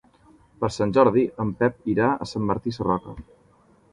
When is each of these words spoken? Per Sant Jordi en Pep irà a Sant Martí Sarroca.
Per 0.63 0.69
Sant 0.75 0.93
Jordi 0.97 1.25
en 1.43 1.51
Pep 1.59 1.91
irà 1.95 2.09
a 2.25 2.29
Sant 2.31 2.47
Martí 2.53 2.73
Sarroca. 2.79 3.13